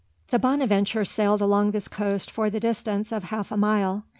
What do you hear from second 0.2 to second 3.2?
The Bonadventure sailed along this coast for the distance